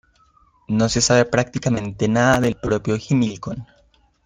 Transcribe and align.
No 0.67 0.89
se 0.89 0.99
sabe 0.99 1.25
prácticamente 1.25 2.07
nada 2.07 2.39
del 2.41 2.55
propio 2.55 2.97
Himilcón. 2.97 3.67